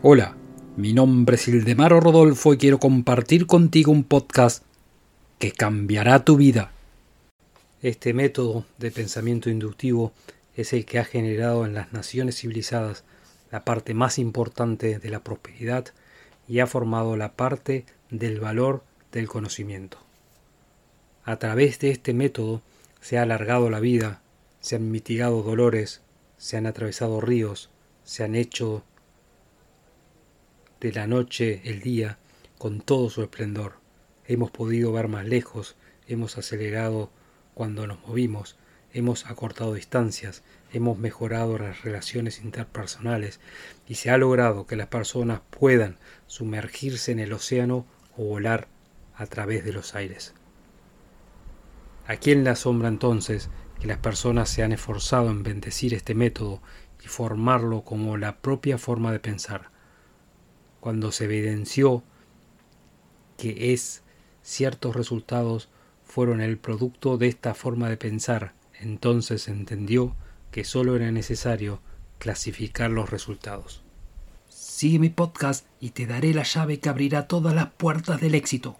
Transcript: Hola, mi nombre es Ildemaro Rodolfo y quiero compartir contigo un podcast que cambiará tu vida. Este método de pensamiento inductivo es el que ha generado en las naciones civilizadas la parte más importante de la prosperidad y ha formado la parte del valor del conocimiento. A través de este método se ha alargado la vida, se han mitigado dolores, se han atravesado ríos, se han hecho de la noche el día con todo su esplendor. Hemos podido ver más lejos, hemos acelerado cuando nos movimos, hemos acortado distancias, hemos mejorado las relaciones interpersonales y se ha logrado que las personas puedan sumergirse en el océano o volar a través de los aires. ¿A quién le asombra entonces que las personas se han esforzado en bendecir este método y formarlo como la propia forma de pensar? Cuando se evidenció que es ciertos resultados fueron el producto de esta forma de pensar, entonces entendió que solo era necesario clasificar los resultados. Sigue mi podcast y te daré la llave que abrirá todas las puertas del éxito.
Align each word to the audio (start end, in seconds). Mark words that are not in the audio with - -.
Hola, 0.00 0.36
mi 0.76 0.92
nombre 0.92 1.34
es 1.34 1.48
Ildemaro 1.48 1.98
Rodolfo 1.98 2.54
y 2.54 2.56
quiero 2.56 2.78
compartir 2.78 3.48
contigo 3.48 3.90
un 3.90 4.04
podcast 4.04 4.62
que 5.40 5.50
cambiará 5.50 6.24
tu 6.24 6.36
vida. 6.36 6.70
Este 7.82 8.14
método 8.14 8.64
de 8.78 8.92
pensamiento 8.92 9.50
inductivo 9.50 10.12
es 10.54 10.72
el 10.72 10.84
que 10.84 11.00
ha 11.00 11.04
generado 11.04 11.66
en 11.66 11.74
las 11.74 11.92
naciones 11.92 12.36
civilizadas 12.36 13.02
la 13.50 13.64
parte 13.64 13.92
más 13.92 14.20
importante 14.20 15.00
de 15.00 15.10
la 15.10 15.24
prosperidad 15.24 15.86
y 16.46 16.60
ha 16.60 16.68
formado 16.68 17.16
la 17.16 17.32
parte 17.32 17.84
del 18.08 18.38
valor 18.38 18.84
del 19.10 19.26
conocimiento. 19.26 19.98
A 21.24 21.40
través 21.40 21.80
de 21.80 21.90
este 21.90 22.14
método 22.14 22.62
se 23.00 23.18
ha 23.18 23.22
alargado 23.22 23.68
la 23.68 23.80
vida, 23.80 24.22
se 24.60 24.76
han 24.76 24.92
mitigado 24.92 25.42
dolores, 25.42 26.02
se 26.36 26.56
han 26.56 26.66
atravesado 26.66 27.20
ríos, 27.20 27.68
se 28.04 28.22
han 28.22 28.36
hecho 28.36 28.84
de 30.80 30.92
la 30.92 31.06
noche 31.06 31.60
el 31.64 31.80
día 31.80 32.18
con 32.56 32.80
todo 32.80 33.10
su 33.10 33.22
esplendor. 33.22 33.74
Hemos 34.26 34.50
podido 34.50 34.92
ver 34.92 35.08
más 35.08 35.26
lejos, 35.26 35.76
hemos 36.06 36.38
acelerado 36.38 37.10
cuando 37.54 37.86
nos 37.86 38.00
movimos, 38.06 38.56
hemos 38.92 39.26
acortado 39.26 39.74
distancias, 39.74 40.42
hemos 40.72 40.98
mejorado 40.98 41.58
las 41.58 41.82
relaciones 41.82 42.40
interpersonales 42.40 43.40
y 43.88 43.96
se 43.96 44.10
ha 44.10 44.18
logrado 44.18 44.66
que 44.66 44.76
las 44.76 44.86
personas 44.88 45.40
puedan 45.50 45.98
sumergirse 46.26 47.10
en 47.12 47.18
el 47.18 47.32
océano 47.32 47.86
o 48.16 48.24
volar 48.24 48.68
a 49.16 49.26
través 49.26 49.64
de 49.64 49.72
los 49.72 49.94
aires. 49.94 50.34
¿A 52.06 52.16
quién 52.16 52.44
le 52.44 52.50
asombra 52.50 52.88
entonces 52.88 53.50
que 53.80 53.86
las 53.86 53.98
personas 53.98 54.48
se 54.48 54.62
han 54.62 54.72
esforzado 54.72 55.30
en 55.30 55.42
bendecir 55.42 55.92
este 55.92 56.14
método 56.14 56.62
y 57.04 57.08
formarlo 57.08 57.82
como 57.82 58.16
la 58.16 58.38
propia 58.38 58.78
forma 58.78 59.12
de 59.12 59.20
pensar? 59.20 59.70
Cuando 60.88 61.12
se 61.12 61.24
evidenció 61.24 62.02
que 63.36 63.74
es 63.74 64.02
ciertos 64.42 64.96
resultados 64.96 65.68
fueron 66.02 66.40
el 66.40 66.56
producto 66.56 67.18
de 67.18 67.28
esta 67.28 67.52
forma 67.52 67.90
de 67.90 67.98
pensar, 67.98 68.54
entonces 68.80 69.48
entendió 69.48 70.16
que 70.50 70.64
solo 70.64 70.96
era 70.96 71.12
necesario 71.12 71.82
clasificar 72.18 72.90
los 72.90 73.10
resultados. 73.10 73.82
Sigue 74.48 74.98
mi 74.98 75.10
podcast 75.10 75.66
y 75.78 75.90
te 75.90 76.06
daré 76.06 76.32
la 76.32 76.44
llave 76.44 76.80
que 76.80 76.88
abrirá 76.88 77.28
todas 77.28 77.54
las 77.54 77.68
puertas 77.72 78.22
del 78.22 78.34
éxito. 78.34 78.78